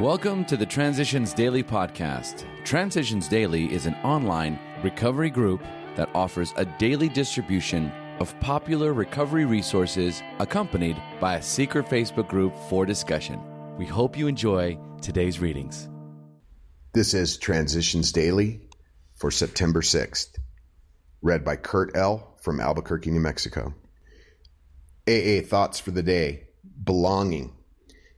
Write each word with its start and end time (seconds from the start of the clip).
Welcome 0.00 0.46
to 0.46 0.56
the 0.56 0.64
Transitions 0.64 1.34
Daily 1.34 1.62
podcast. 1.62 2.46
Transitions 2.64 3.28
Daily 3.28 3.70
is 3.70 3.84
an 3.84 3.94
online 3.96 4.58
recovery 4.82 5.28
group 5.28 5.62
that 5.96 6.08
offers 6.14 6.54
a 6.56 6.64
daily 6.64 7.10
distribution 7.10 7.92
of 8.18 8.34
popular 8.40 8.94
recovery 8.94 9.44
resources 9.44 10.22
accompanied 10.38 10.96
by 11.20 11.36
a 11.36 11.42
secret 11.42 11.84
Facebook 11.84 12.26
group 12.26 12.54
for 12.70 12.86
discussion. 12.86 13.38
We 13.76 13.84
hope 13.84 14.16
you 14.16 14.28
enjoy 14.28 14.78
today's 15.02 15.40
readings. 15.40 15.90
This 16.94 17.12
is 17.12 17.36
Transitions 17.36 18.12
Daily 18.12 18.62
for 19.16 19.30
September 19.30 19.82
6th, 19.82 20.38
read 21.20 21.44
by 21.44 21.56
Kurt 21.56 21.94
L. 21.94 22.38
from 22.40 22.60
Albuquerque, 22.60 23.10
New 23.10 23.20
Mexico. 23.20 23.74
AA 25.06 25.42
Thoughts 25.44 25.78
for 25.78 25.90
the 25.90 26.02
Day 26.02 26.44
Belonging. 26.82 27.52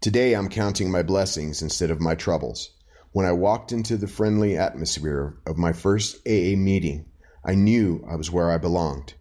Today 0.00 0.32
I'm 0.32 0.48
counting 0.48 0.90
my 0.90 1.02
blessings 1.02 1.60
instead 1.60 1.90
of 1.90 2.00
my 2.00 2.14
troubles. 2.14 2.70
When 3.12 3.26
I 3.26 3.32
walked 3.32 3.70
into 3.70 3.98
the 3.98 4.08
friendly 4.08 4.56
atmosphere 4.56 5.36
of 5.46 5.58
my 5.58 5.74
first 5.74 6.26
AA 6.26 6.56
meeting, 6.56 7.04
I 7.44 7.54
knew 7.54 8.02
I 8.10 8.16
was 8.16 8.30
where 8.30 8.50
I 8.50 8.56
belonged. 8.56 9.12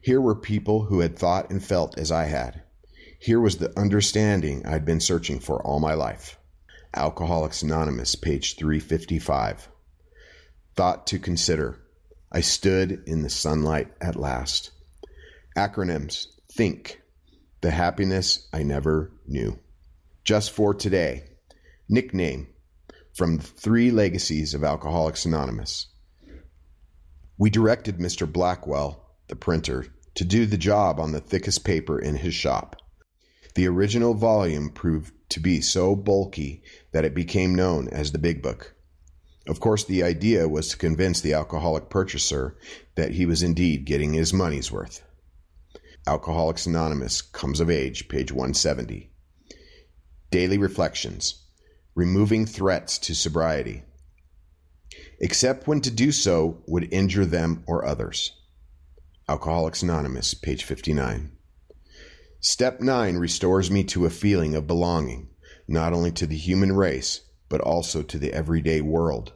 Here 0.00 0.20
were 0.20 0.36
people 0.36 0.84
who 0.84 1.00
had 1.00 1.18
thought 1.18 1.50
and 1.50 1.64
felt 1.64 1.98
as 1.98 2.12
I 2.12 2.26
had. 2.26 2.62
Here 3.18 3.40
was 3.40 3.56
the 3.56 3.76
understanding 3.76 4.64
I'd 4.64 4.84
been 4.84 5.00
searching 5.00 5.40
for 5.40 5.60
all 5.66 5.80
my 5.80 5.94
life. 5.94 6.38
Alcoholics 6.94 7.62
Anonymous, 7.62 8.14
page 8.14 8.54
355. 8.54 9.68
Thought 10.76 11.08
to 11.08 11.18
consider. 11.18 11.80
I 12.30 12.40
stood 12.40 13.02
in 13.08 13.22
the 13.22 13.30
sunlight 13.30 13.88
at 14.00 14.14
last. 14.14 14.70
Acronyms 15.56 16.28
Think. 16.52 17.00
The 17.62 17.72
happiness 17.72 18.46
I 18.52 18.62
never 18.62 19.10
knew 19.26 19.58
just 20.24 20.50
for 20.50 20.74
today. 20.74 21.24
Nickname 21.88 22.48
from 23.14 23.36
the 23.36 23.42
three 23.42 23.90
legacies 23.90 24.54
of 24.54 24.64
Alcoholics 24.64 25.24
Anonymous. 25.24 25.86
We 27.36 27.50
directed 27.50 27.98
Mr. 27.98 28.30
Blackwell, 28.30 29.04
the 29.28 29.36
printer, 29.36 29.86
to 30.14 30.24
do 30.24 30.46
the 30.46 30.56
job 30.56 30.98
on 30.98 31.12
the 31.12 31.20
thickest 31.20 31.64
paper 31.64 31.98
in 31.98 32.16
his 32.16 32.34
shop. 32.34 32.76
The 33.54 33.68
original 33.68 34.14
volume 34.14 34.70
proved 34.70 35.12
to 35.30 35.40
be 35.40 35.60
so 35.60 35.94
bulky 35.94 36.62
that 36.92 37.04
it 37.04 37.14
became 37.14 37.54
known 37.54 37.88
as 37.88 38.12
the 38.12 38.18
Big 38.18 38.42
Book. 38.42 38.74
Of 39.46 39.60
course, 39.60 39.84
the 39.84 40.02
idea 40.02 40.48
was 40.48 40.68
to 40.68 40.76
convince 40.76 41.20
the 41.20 41.34
alcoholic 41.34 41.90
purchaser 41.90 42.56
that 42.94 43.12
he 43.12 43.26
was 43.26 43.42
indeed 43.42 43.84
getting 43.84 44.14
his 44.14 44.32
money's 44.32 44.72
worth. 44.72 45.02
Alcoholics 46.06 46.66
Anonymous 46.66 47.20
comes 47.20 47.60
of 47.60 47.70
age, 47.70 48.08
page 48.08 48.32
170. 48.32 49.13
Daily 50.34 50.58
Reflections 50.58 51.44
Removing 51.94 52.44
Threats 52.44 52.98
to 52.98 53.14
Sobriety. 53.14 53.84
Except 55.20 55.68
when 55.68 55.80
to 55.82 55.92
do 55.92 56.10
so 56.10 56.60
would 56.66 56.92
injure 56.92 57.24
them 57.24 57.62
or 57.68 57.84
others. 57.84 58.32
Alcoholics 59.28 59.84
Anonymous, 59.84 60.34
page 60.34 60.64
59. 60.64 61.30
Step 62.40 62.80
9 62.80 63.16
restores 63.16 63.70
me 63.70 63.84
to 63.84 64.06
a 64.06 64.10
feeling 64.10 64.56
of 64.56 64.66
belonging, 64.66 65.28
not 65.68 65.92
only 65.92 66.10
to 66.10 66.26
the 66.26 66.36
human 66.36 66.72
race, 66.72 67.20
but 67.48 67.60
also 67.60 68.02
to 68.02 68.18
the 68.18 68.32
everyday 68.32 68.80
world. 68.80 69.34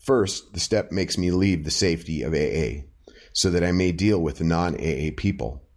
First, 0.00 0.54
the 0.54 0.58
step 0.58 0.90
makes 0.90 1.16
me 1.16 1.30
leave 1.30 1.62
the 1.62 1.70
safety 1.70 2.22
of 2.22 2.34
AA, 2.34 2.88
so 3.32 3.48
that 3.50 3.62
I 3.62 3.70
may 3.70 3.92
deal 3.92 4.18
with 4.18 4.42
non 4.42 4.74
AA 4.74 5.10
people 5.16 5.68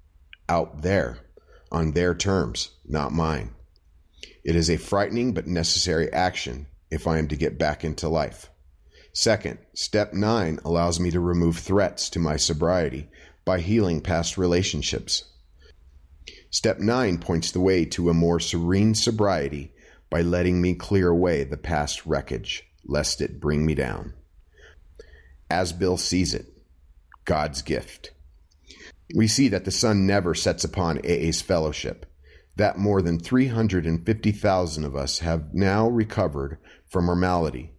out 0.50 0.82
there, 0.82 1.20
on 1.72 1.92
their 1.92 2.16
terms, 2.16 2.72
not 2.84 3.12
mine. 3.12 3.54
It 4.44 4.56
is 4.56 4.70
a 4.70 4.78
frightening 4.78 5.34
but 5.34 5.48
necessary 5.48 6.12
action 6.12 6.68
if 6.92 7.08
I 7.08 7.18
am 7.20 7.28
to 7.28 7.36
get 7.36 7.58
back 7.58 7.84
into 7.84 8.10
life. 8.10 8.50
Second, 9.14 9.60
step 9.74 10.14
nine 10.14 10.60
allows 10.64 11.00
me 11.00 11.12
to 11.12 11.20
remove 11.20 11.58
threats 11.58 12.10
to 12.12 12.20
my 12.20 12.38
sobriety 12.38 13.10
by 13.46 13.60
healing 13.60 14.02
past 14.02 14.38
relationships. 14.38 15.26
Step 16.52 16.80
nine 16.80 17.18
points 17.18 17.52
the 17.52 17.60
way 17.60 17.86
to 17.86 18.10
a 18.10 18.14
more 18.14 18.40
serene 18.40 18.96
sobriety 18.96 19.74
by 20.10 20.22
letting 20.22 20.62
me 20.62 20.74
clear 20.74 21.10
away 21.10 21.44
the 21.44 21.58
past 21.58 22.06
wreckage, 22.06 22.64
lest 22.86 23.22
it 23.22 23.40
bring 23.40 23.66
me 23.66 23.76
down. 23.76 24.14
As 25.50 25.74
Bill 25.74 25.98
sees 25.98 26.34
it, 26.34 26.48
God's 27.26 27.62
gift. 27.62 28.12
We 29.16 29.28
see 29.28 29.48
that 29.50 29.66
the 29.66 29.72
sun 29.72 30.06
never 30.06 30.34
sets 30.34 30.64
upon 30.64 31.00
AA's 31.00 31.42
fellowship 31.42 32.06
that 32.60 32.78
more 32.78 33.02
than 33.02 33.18
350,000 33.18 34.84
of 34.84 34.94
us 34.94 35.20
have 35.20 35.54
now 35.54 35.88
recovered 35.88 36.58
from 36.86 37.08
our 37.08 37.16
malady, 37.16 37.72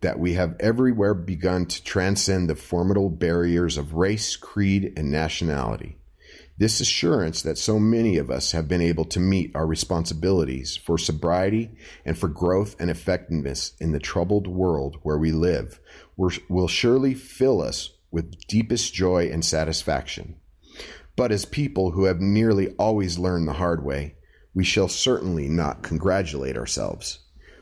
that 0.00 0.18
we 0.18 0.34
have 0.34 0.56
everywhere 0.58 1.14
begun 1.14 1.64
to 1.64 1.82
transcend 1.84 2.50
the 2.50 2.56
formidable 2.56 3.08
barriers 3.08 3.78
of 3.78 3.94
race, 3.94 4.34
creed, 4.34 4.92
and 4.96 5.12
nationality. 5.12 5.96
This 6.58 6.80
assurance 6.80 7.40
that 7.42 7.56
so 7.56 7.78
many 7.78 8.16
of 8.16 8.28
us 8.28 8.50
have 8.50 8.66
been 8.66 8.80
able 8.80 9.04
to 9.04 9.20
meet 9.20 9.54
our 9.54 9.64
responsibilities 9.64 10.76
for 10.76 10.98
sobriety 10.98 11.70
and 12.04 12.18
for 12.18 12.26
growth 12.26 12.74
and 12.80 12.90
effectiveness 12.90 13.74
in 13.78 13.92
the 13.92 14.00
troubled 14.00 14.48
world 14.48 14.96
where 15.02 15.18
we 15.18 15.30
live 15.30 15.78
will 16.16 16.66
surely 16.66 17.14
fill 17.14 17.62
us 17.62 17.90
with 18.10 18.44
deepest 18.48 18.92
joy 18.92 19.28
and 19.30 19.44
satisfaction. 19.44 20.34
But 21.14 21.30
as 21.32 21.46
people 21.46 21.92
who 21.92 22.04
have 22.04 22.20
nearly 22.20 22.70
always 22.72 23.18
learned 23.18 23.46
the 23.48 23.54
hard 23.54 23.84
way, 23.84 24.15
we 24.56 24.64
shall 24.64 24.88
certainly 24.88 25.50
not 25.50 25.82
congratulate 25.82 26.56
ourselves. 26.56 27.18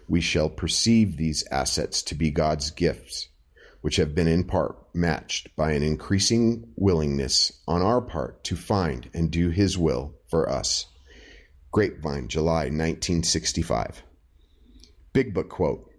We 0.09 0.21
shall 0.21 0.49
perceive 0.49 1.16
these 1.16 1.44
assets 1.50 2.05
to 2.05 2.15
be 2.15 2.31
God's 2.31 2.71
gifts, 2.71 3.27
which 3.81 3.97
have 3.97 4.15
been 4.15 4.28
in 4.28 4.44
part 4.44 4.77
matched 4.94 5.56
by 5.56 5.72
an 5.72 5.82
increasing 5.82 6.72
willingness 6.77 7.50
on 7.66 7.82
our 7.82 8.00
part 8.00 8.44
to 8.44 8.55
find 8.55 9.10
and 9.12 9.28
do 9.28 9.50
His 9.50 9.77
will 9.77 10.15
for 10.28 10.49
us. 10.49 10.87
Grapevine, 11.72 12.28
July 12.28 12.66
1965. 12.66 14.05
Big 15.12 15.34
Book 15.34 15.49
quote 15.49 15.91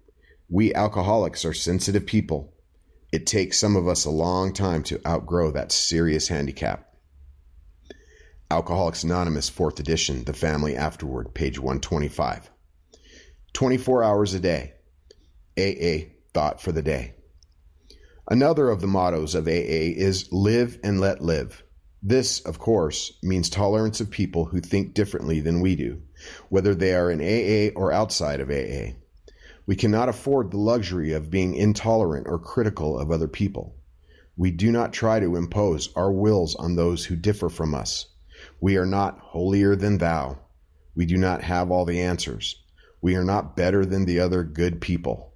We 0.49 0.73
alcoholics 0.73 1.43
are 1.43 1.53
sensitive 1.53 2.05
people. 2.05 2.53
It 3.11 3.27
takes 3.27 3.59
some 3.59 3.75
of 3.75 3.85
us 3.85 4.05
a 4.05 4.11
long 4.11 4.53
time 4.53 4.81
to 4.83 5.01
outgrow 5.05 5.51
that 5.51 5.73
serious 5.73 6.29
handicap. 6.29 6.94
Alcoholics 8.51 9.03
Anonymous, 9.03 9.49
4th 9.49 9.79
edition, 9.79 10.23
The 10.23 10.33
Family 10.33 10.75
Afterward, 10.75 11.33
page 11.33 11.57
125. 11.57 12.51
24 13.53 14.03
hours 14.03 14.35
a 14.35 14.39
day. 14.39 14.73
AA, 15.57 16.11
thought 16.31 16.61
for 16.61 16.71
the 16.71 16.83
day. 16.83 17.15
Another 18.29 18.69
of 18.69 18.81
the 18.81 18.87
mottos 18.87 19.33
of 19.33 19.47
AA 19.47 19.95
is 19.97 20.31
live 20.31 20.77
and 20.83 21.01
let 21.01 21.23
live. 21.23 21.63
This, 22.03 22.39
of 22.41 22.59
course, 22.59 23.13
means 23.23 23.49
tolerance 23.49 23.99
of 23.99 24.11
people 24.11 24.45
who 24.45 24.61
think 24.61 24.93
differently 24.93 25.39
than 25.39 25.59
we 25.59 25.75
do, 25.75 26.03
whether 26.49 26.75
they 26.75 26.93
are 26.93 27.09
in 27.09 27.21
AA 27.21 27.73
or 27.75 27.91
outside 27.91 28.41
of 28.41 28.51
AA. 28.51 28.93
We 29.65 29.75
cannot 29.75 30.07
afford 30.07 30.51
the 30.51 30.59
luxury 30.59 31.13
of 31.13 31.31
being 31.31 31.55
intolerant 31.55 32.27
or 32.29 32.37
critical 32.37 32.99
of 32.99 33.09
other 33.09 33.27
people. 33.27 33.75
We 34.37 34.51
do 34.51 34.71
not 34.71 34.93
try 34.93 35.19
to 35.19 35.35
impose 35.35 35.91
our 35.95 36.11
wills 36.11 36.53
on 36.53 36.75
those 36.75 37.05
who 37.05 37.15
differ 37.15 37.49
from 37.49 37.73
us. 37.73 38.05
We 38.59 38.77
are 38.77 38.85
not 38.85 39.19
holier 39.19 39.75
than 39.75 39.97
thou. 39.97 40.39
We 40.95 41.05
do 41.05 41.17
not 41.17 41.43
have 41.43 41.71
all 41.71 41.85
the 41.85 42.01
answers. 42.01 42.63
We 43.01 43.15
are 43.15 43.23
not 43.23 43.55
better 43.55 43.85
than 43.85 44.05
the 44.05 44.19
other 44.19 44.43
good 44.43 44.81
people. 44.81 45.33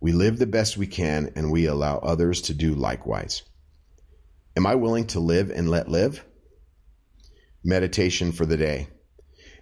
We 0.00 0.12
live 0.12 0.38
the 0.38 0.46
best 0.46 0.76
we 0.76 0.86
can 0.86 1.32
and 1.34 1.50
we 1.50 1.66
allow 1.66 1.98
others 1.98 2.42
to 2.42 2.54
do 2.54 2.74
likewise. 2.74 3.42
Am 4.56 4.66
I 4.66 4.74
willing 4.74 5.06
to 5.08 5.20
live 5.20 5.50
and 5.50 5.68
let 5.68 5.88
live? 5.88 6.24
Meditation 7.64 8.32
for 8.32 8.44
the 8.44 8.56
day. 8.56 8.88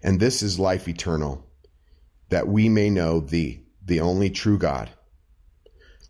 And 0.02 0.18
this 0.18 0.42
is 0.42 0.58
life 0.58 0.88
eternal, 0.88 1.46
that 2.30 2.48
we 2.48 2.68
may 2.68 2.90
know 2.90 3.20
Thee, 3.20 3.66
the 3.84 4.00
only 4.00 4.30
true 4.30 4.58
God. 4.58 4.90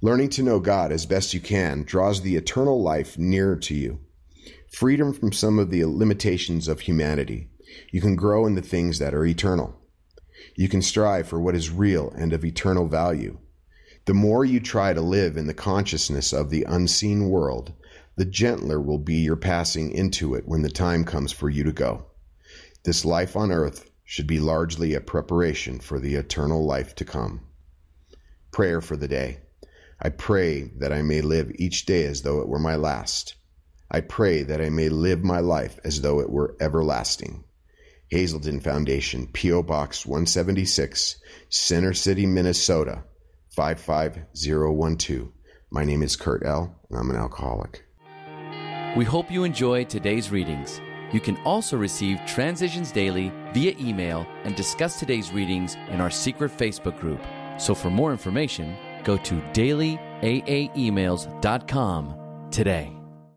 Learning 0.01 0.29
to 0.31 0.43
know 0.43 0.61
God 0.61 0.93
as 0.93 1.07
best 1.07 1.35
you 1.35 1.41
can 1.41 1.83
draws 1.83 2.21
the 2.21 2.37
eternal 2.37 2.83
life 2.83 3.19
nearer 3.19 3.57
to 3.57 3.75
you 3.75 4.06
freedom 4.73 5.13
from 5.13 5.33
some 5.33 5.59
of 5.59 5.71
the 5.71 5.85
limitations 5.85 6.69
of 6.69 6.81
humanity. 6.81 7.49
You 7.93 8.01
can 8.01 8.17
grow 8.17 8.47
in 8.47 8.55
the 8.55 8.63
things 8.63 8.99
that 8.99 9.15
are 9.15 9.25
eternal. 9.25 9.81
You 10.55 10.69
can 10.69 10.83
strive 10.83 11.29
for 11.29 11.41
what 11.41 11.55
is 11.55 11.71
real 11.71 12.11
and 12.17 12.33
of 12.33 12.45
eternal 12.45 12.87
value. 12.89 13.39
The 14.07 14.15
more 14.15 14.45
you 14.45 14.61
try 14.61 14.93
to 14.93 15.01
live 15.01 15.37
in 15.37 15.47
the 15.47 15.55
consciousness 15.55 16.33
of 16.33 16.51
the 16.51 16.65
unseen 16.65 17.29
world, 17.29 17.73
the 18.17 18.25
gentler 18.25 18.81
will 18.81 18.99
be 18.99 19.17
your 19.17 19.37
passing 19.37 19.91
into 19.91 20.35
it 20.35 20.47
when 20.47 20.63
the 20.63 20.71
time 20.71 21.05
comes 21.05 21.33
for 21.33 21.51
you 21.51 21.65
to 21.65 21.73
go. 21.73 22.07
This 22.85 23.05
life 23.05 23.37
on 23.37 23.51
earth 23.51 23.91
should 24.05 24.27
be 24.27 24.41
largely 24.41 24.95
a 24.95 25.01
preparation 25.01 25.81
for 25.81 25.99
the 25.99 26.15
eternal 26.15 26.65
life 26.65 26.95
to 26.95 27.05
come. 27.05 27.41
Prayer 28.53 28.81
for 28.81 28.97
the 28.97 29.09
day. 29.09 29.41
I 30.01 30.11
pray 30.11 30.71
that 30.79 30.93
I 30.93 31.03
may 31.03 31.21
live 31.21 31.51
each 31.57 31.87
day 31.87 32.05
as 32.05 32.23
though 32.23 32.41
it 32.41 32.49
were 32.49 32.59
my 32.59 32.77
last 32.77 33.35
I 33.91 34.01
pray 34.01 34.43
that 34.43 34.61
I 34.61 34.71
may 34.71 34.89
live 34.89 35.23
my 35.23 35.41
life 35.41 35.79
as 35.85 36.01
though 36.01 36.21
it 36.21 36.31
were 36.31 36.57
everlasting. 36.61 37.45
Hazelden 38.09 38.61
Foundation, 38.61 39.29
P.O. 39.33 39.63
Box 39.63 40.07
176, 40.07 41.17
Center 41.49 41.93
City, 41.93 42.27
Minnesota 42.27 43.03
55012. 43.57 45.29
My 45.71 45.85
name 45.85 46.03
is 46.03 46.17
Kurt 46.17 46.45
L., 46.45 46.75
and 46.89 46.99
I'm 46.99 47.11
an 47.11 47.17
alcoholic. 47.17 47.85
We 48.97 49.05
hope 49.05 49.31
you 49.31 49.45
enjoyed 49.45 49.91
today's 49.91 50.31
readings. 50.31 50.81
You 51.13 51.21
can 51.21 51.37
also 51.39 51.77
receive 51.77 52.21
Transitions 52.27 52.93
Daily 52.93 53.33
via 53.53 53.75
email 53.79 54.27
and 54.45 54.57
discuss 54.57 54.99
today's 54.99 55.33
readings 55.33 55.75
in 55.89 56.01
our 56.01 56.11
secret 56.11 56.57
Facebook 56.57 56.99
group. 57.01 57.21
So 57.59 57.75
for 57.75 57.91
more 57.91 58.13
information, 58.13 58.77
go 59.05 59.19
to 59.19 59.35
dailyaaemails.com 59.53 62.49
today. 62.51 62.96